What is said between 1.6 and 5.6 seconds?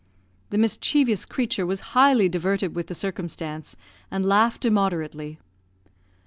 was highly diverted with the circumstance, and laughed immoderately.